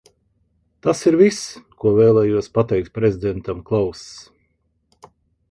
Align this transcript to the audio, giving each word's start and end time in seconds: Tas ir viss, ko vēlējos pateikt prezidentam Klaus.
Tas 0.85 1.03
ir 1.11 1.17
viss, 1.19 1.41
ko 1.83 1.91
vēlējos 1.99 2.49
pateikt 2.57 2.91
prezidentam 2.97 3.61
Klaus. 3.69 4.03